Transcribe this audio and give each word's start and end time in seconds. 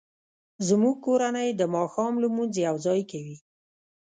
زموږ 0.67 0.95
کورنۍ 1.05 1.49
د 1.55 1.61
ماښام 1.75 2.13
لمونځ 2.23 2.53
یوځای 2.67 3.01
کوي 3.11 3.37